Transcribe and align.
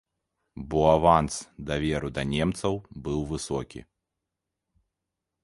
Бо 0.69 0.79
аванс 0.93 1.35
даверу 1.67 2.09
да 2.15 2.23
немцаў 2.31 2.73
быў 3.09 3.19
высокі. 3.35 3.79